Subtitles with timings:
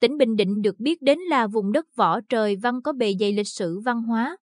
[0.00, 3.32] Tỉnh Bình Định được biết đến là vùng đất võ trời văn có bề dày
[3.32, 4.36] lịch sử văn hóa.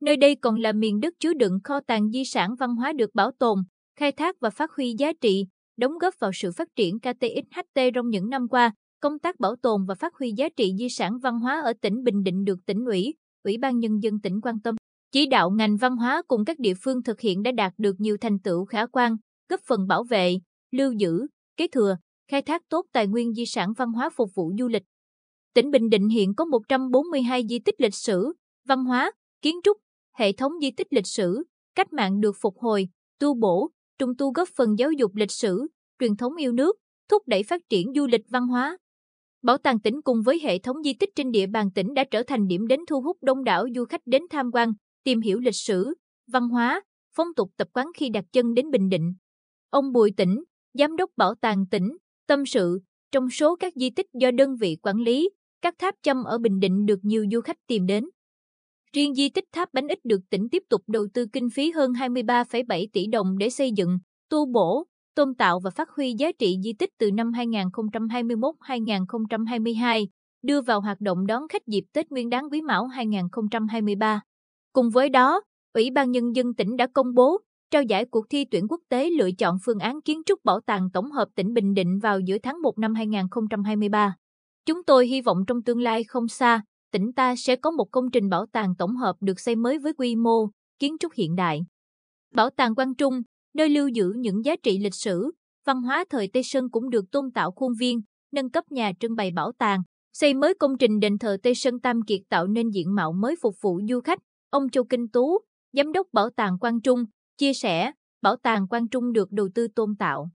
[0.00, 3.14] Nơi đây còn là miền đất chứa đựng kho tàng di sản văn hóa được
[3.14, 3.58] bảo tồn,
[3.98, 8.08] khai thác và phát huy giá trị, đóng góp vào sự phát triển KTXHT trong
[8.08, 8.72] những năm qua.
[9.00, 12.02] Công tác bảo tồn và phát huy giá trị di sản văn hóa ở tỉnh
[12.02, 14.76] Bình Định được tỉnh ủy, Ủy ban Nhân dân tỉnh quan tâm.
[15.12, 18.16] Chỉ đạo ngành văn hóa cùng các địa phương thực hiện đã đạt được nhiều
[18.20, 19.16] thành tựu khả quan,
[19.48, 20.36] góp phần bảo vệ,
[20.72, 21.26] lưu giữ,
[21.56, 21.96] kế thừa,
[22.30, 24.82] khai thác tốt tài nguyên di sản văn hóa phục vụ du lịch.
[25.56, 28.32] Tỉnh Bình Định hiện có 142 di tích lịch sử,
[28.68, 29.76] văn hóa, kiến trúc,
[30.16, 32.88] hệ thống di tích lịch sử, cách mạng được phục hồi,
[33.18, 35.66] tu bổ, trùng tu góp phần giáo dục lịch sử,
[35.98, 36.76] truyền thống yêu nước,
[37.08, 38.78] thúc đẩy phát triển du lịch văn hóa.
[39.42, 42.22] Bảo tàng tỉnh cùng với hệ thống di tích trên địa bàn tỉnh đã trở
[42.22, 44.72] thành điểm đến thu hút đông đảo du khách đến tham quan,
[45.04, 45.94] tìm hiểu lịch sử,
[46.32, 46.82] văn hóa,
[47.14, 49.14] phong tục tập quán khi đặt chân đến Bình Định.
[49.70, 50.44] Ông Bùi Tỉnh,
[50.74, 52.80] Giám đốc Bảo tàng tỉnh, tâm sự,
[53.12, 55.30] trong số các di tích do đơn vị quản lý,
[55.62, 58.04] các tháp châm ở Bình Định được nhiều du khách tìm đến.
[58.92, 61.92] Riêng di tích tháp bánh ít được tỉnh tiếp tục đầu tư kinh phí hơn
[61.92, 63.98] 23,7 tỷ đồng để xây dựng,
[64.30, 64.84] tu bổ,
[65.14, 70.06] tôn tạo và phát huy giá trị di tích từ năm 2021-2022,
[70.42, 74.20] đưa vào hoạt động đón khách dịp Tết Nguyên đán Quý Mão 2023.
[74.72, 75.40] Cùng với đó,
[75.74, 77.38] Ủy ban Nhân dân tỉnh đã công bố,
[77.70, 80.88] trao giải cuộc thi tuyển quốc tế lựa chọn phương án kiến trúc bảo tàng
[80.92, 84.16] tổng hợp tỉnh Bình Định vào giữa tháng 1 năm 2023.
[84.66, 88.10] Chúng tôi hy vọng trong tương lai không xa, tỉnh ta sẽ có một công
[88.10, 90.48] trình bảo tàng tổng hợp được xây mới với quy mô,
[90.78, 91.60] kiến trúc hiện đại.
[92.34, 93.22] Bảo tàng Quang Trung,
[93.54, 95.30] nơi lưu giữ những giá trị lịch sử,
[95.66, 98.00] văn hóa thời Tây Sơn cũng được tôn tạo khuôn viên,
[98.32, 99.82] nâng cấp nhà trưng bày bảo tàng,
[100.12, 103.36] xây mới công trình đền thờ Tây Sơn Tam Kiệt tạo nên diện mạo mới
[103.42, 104.18] phục vụ du khách.
[104.50, 105.38] Ông Châu Kinh Tú,
[105.72, 107.04] Giám đốc Bảo tàng Quang Trung,
[107.38, 107.92] chia sẻ,
[108.22, 110.28] Bảo tàng Quang Trung được đầu tư tôn tạo.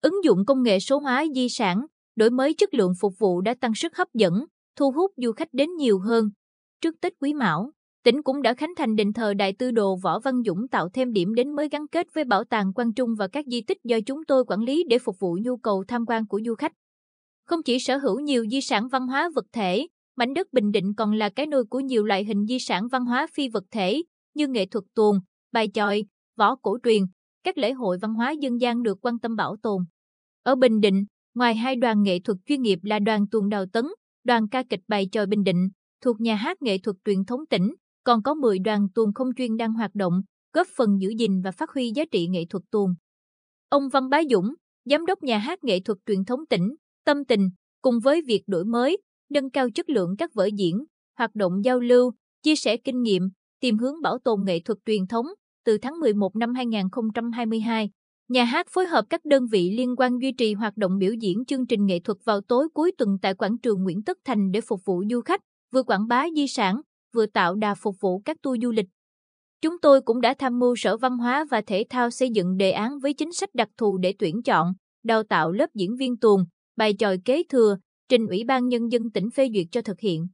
[0.00, 1.86] Ứng dụng công nghệ số hóa di sản,
[2.16, 4.44] đổi mới chất lượng phục vụ đã tăng sức hấp dẫn,
[4.76, 6.30] thu hút du khách đến nhiều hơn.
[6.80, 7.70] Trước Tết Quý Mão,
[8.04, 11.12] tỉnh cũng đã khánh thành đền thờ Đại tư đồ Võ Văn Dũng tạo thêm
[11.12, 13.98] điểm đến mới gắn kết với Bảo tàng Quang Trung và các di tích do
[14.06, 16.72] chúng tôi quản lý để phục vụ nhu cầu tham quan của du khách.
[17.46, 19.86] Không chỉ sở hữu nhiều di sản văn hóa vật thể,
[20.16, 23.04] mảnh đất Bình Định còn là cái nôi của nhiều loại hình di sản văn
[23.04, 24.02] hóa phi vật thể
[24.34, 25.18] như nghệ thuật tuồng,
[25.52, 26.04] bài chòi,
[26.36, 27.02] võ cổ truyền,
[27.44, 29.82] các lễ hội văn hóa dân gian được quan tâm bảo tồn.
[30.42, 33.84] Ở Bình Định, ngoài hai đoàn nghệ thuật chuyên nghiệp là đoàn tuồng Đào Tấn,
[34.24, 35.68] đoàn ca kịch bài tròi Bình Định,
[36.00, 37.74] thuộc nhà hát nghệ thuật truyền thống tỉnh,
[38.04, 40.22] còn có 10 đoàn tuồng không chuyên đang hoạt động,
[40.52, 42.94] góp phần giữ gìn và phát huy giá trị nghệ thuật tuồng.
[43.68, 46.74] Ông Văn Bá Dũng, giám đốc nhà hát nghệ thuật truyền thống tỉnh,
[47.04, 47.50] tâm tình,
[47.82, 48.98] cùng với việc đổi mới,
[49.30, 50.84] nâng cao chất lượng các vở diễn,
[51.18, 52.12] hoạt động giao lưu,
[52.42, 53.30] chia sẻ kinh nghiệm,
[53.60, 55.26] tìm hướng bảo tồn nghệ thuật truyền thống,
[55.64, 57.90] từ tháng 11 năm 2022,
[58.28, 61.44] nhà hát phối hợp các đơn vị liên quan duy trì hoạt động biểu diễn
[61.44, 64.60] chương trình nghệ thuật vào tối cuối tuần tại quảng trường Nguyễn Tất Thành để
[64.60, 65.40] phục vụ du khách,
[65.72, 66.80] vừa quảng bá di sản,
[67.14, 68.86] vừa tạo đà phục vụ các tour du lịch.
[69.60, 72.70] Chúng tôi cũng đã tham mưu Sở Văn hóa và Thể thao xây dựng đề
[72.70, 74.72] án với chính sách đặc thù để tuyển chọn,
[75.04, 76.44] đào tạo lớp diễn viên tuồng,
[76.76, 77.76] bài tròi kế thừa,
[78.08, 80.26] trình Ủy ban Nhân dân tỉnh phê duyệt cho thực hiện.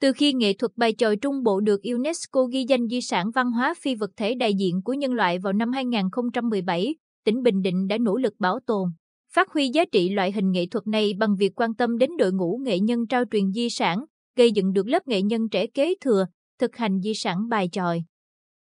[0.00, 3.52] Từ khi nghệ thuật bài chòi trung bộ được UNESCO ghi danh di sản văn
[3.52, 6.94] hóa phi vật thể đại diện của nhân loại vào năm 2017,
[7.24, 8.88] tỉnh Bình Định đã nỗ lực bảo tồn,
[9.32, 12.32] phát huy giá trị loại hình nghệ thuật này bằng việc quan tâm đến đội
[12.32, 14.04] ngũ nghệ nhân trao truyền di sản,
[14.36, 16.26] gây dựng được lớp nghệ nhân trẻ kế thừa,
[16.58, 18.02] thực hành di sản bài tròi.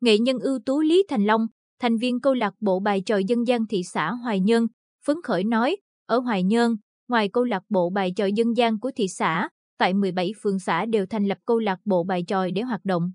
[0.02, 1.47] Nghệ nhân ưu tú Lý Thành Long,
[1.80, 4.68] thành viên câu lạc bộ bài tròi dân gian thị xã Hoài Nhơn,
[5.06, 6.75] phấn khởi nói, ở Hoài Nhơn,
[7.08, 10.85] ngoài câu lạc bộ bài tròi dân gian của thị xã, tại 17 phường xã
[10.85, 13.12] đều thành lập câu lạc bộ bài tròi để hoạt động.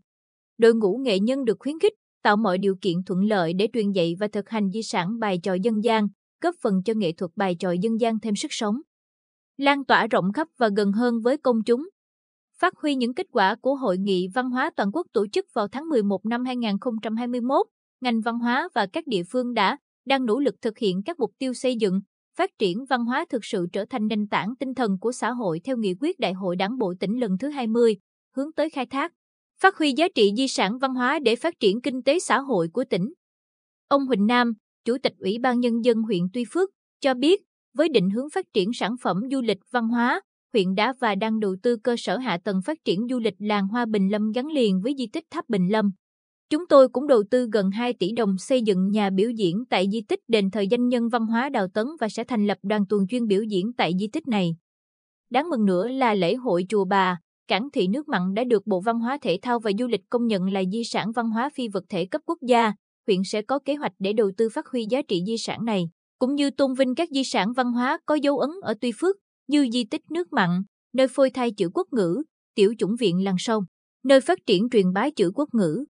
[0.58, 3.92] Đội ngũ nghệ nhân được khuyến khích, tạo mọi điều kiện thuận lợi để truyền
[3.92, 6.08] dạy và thực hành di sản bài tròi dân gian,
[6.40, 8.80] góp phần cho nghệ thuật bài tròi dân gian thêm sức sống.
[9.56, 11.88] Lan tỏa rộng khắp và gần hơn với công chúng.
[12.58, 15.68] Phát huy những kết quả của Hội nghị Văn hóa Toàn quốc tổ chức vào
[15.68, 17.66] tháng 11 năm 2021,
[18.00, 21.32] ngành văn hóa và các địa phương đã, đang nỗ lực thực hiện các mục
[21.38, 22.00] tiêu xây dựng,
[22.36, 25.60] phát triển văn hóa thực sự trở thành nền tảng tinh thần của xã hội
[25.64, 27.96] theo nghị quyết Đại hội Đảng bộ tỉnh lần thứ 20,
[28.36, 29.12] hướng tới khai thác,
[29.62, 32.68] phát huy giá trị di sản văn hóa để phát triển kinh tế xã hội
[32.72, 33.12] của tỉnh.
[33.88, 34.52] Ông Huỳnh Nam,
[34.84, 36.70] Chủ tịch Ủy ban Nhân dân huyện Tuy Phước,
[37.00, 37.42] cho biết,
[37.74, 40.20] với định hướng phát triển sản phẩm du lịch văn hóa,
[40.52, 43.68] huyện đã và đang đầu tư cơ sở hạ tầng phát triển du lịch làng
[43.68, 45.90] Hoa Bình Lâm gắn liền với di tích Tháp Bình Lâm.
[46.50, 49.86] Chúng tôi cũng đầu tư gần 2 tỷ đồng xây dựng nhà biểu diễn tại
[49.92, 52.84] di tích đền thờ danh nhân văn hóa Đào Tấn và sẽ thành lập đoàn
[52.88, 54.56] tuần chuyên biểu diễn tại di tích này.
[55.30, 57.18] Đáng mừng nữa là lễ hội Chùa Bà,
[57.48, 60.26] Cảng thị nước mặn đã được Bộ Văn hóa Thể thao và Du lịch công
[60.26, 62.72] nhận là di sản văn hóa phi vật thể cấp quốc gia.
[63.06, 65.84] Huyện sẽ có kế hoạch để đầu tư phát huy giá trị di sản này,
[66.18, 69.16] cũng như tôn vinh các di sản văn hóa có dấu ấn ở Tuy Phước
[69.48, 70.62] như di tích nước mặn,
[70.92, 72.22] nơi phôi thai chữ quốc ngữ,
[72.54, 73.64] tiểu chủng viện Làng Sông,
[74.04, 75.84] nơi phát triển truyền bá chữ quốc ngữ.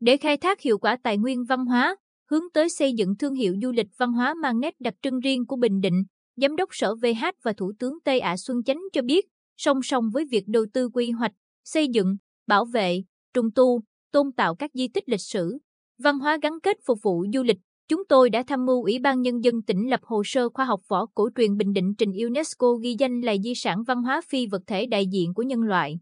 [0.00, 1.96] Để khai thác hiệu quả tài nguyên văn hóa,
[2.30, 5.46] hướng tới xây dựng thương hiệu du lịch văn hóa mang nét đặc trưng riêng
[5.46, 6.02] của Bình Định,
[6.36, 10.10] Giám đốc Sở VH và Thủ tướng Tây ả Xuân Chánh cho biết, song song
[10.12, 11.32] với việc đầu tư quy hoạch,
[11.64, 12.16] xây dựng,
[12.46, 13.02] bảo vệ,
[13.34, 13.80] trùng tu,
[14.12, 15.58] tôn tạo các di tích lịch sử,
[15.98, 17.58] văn hóa gắn kết phục vụ du lịch,
[17.88, 20.80] chúng tôi đã tham mưu Ủy ban Nhân dân tỉnh lập hồ sơ khoa học
[20.88, 24.46] võ cổ truyền Bình Định trình UNESCO ghi danh là di sản văn hóa phi
[24.46, 25.98] vật thể đại diện của nhân loại.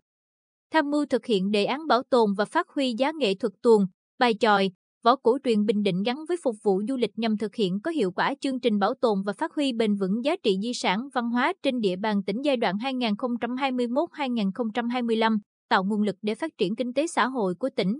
[0.72, 3.86] Tham mưu thực hiện đề án bảo tồn và phát huy giá nghệ thuật tuồng,
[4.18, 4.70] bài tròi,
[5.04, 7.90] võ cổ truyền Bình Định gắn với phục vụ du lịch nhằm thực hiện có
[7.90, 11.08] hiệu quả chương trình bảo tồn và phát huy bền vững giá trị di sản
[11.14, 16.76] văn hóa trên địa bàn tỉnh giai đoạn 2021-2025, tạo nguồn lực để phát triển
[16.76, 17.98] kinh tế xã hội của tỉnh.